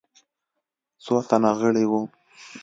څو 1.03 1.15
تنه 1.29 1.51
غړي 1.59 1.85
وه. 1.91 1.99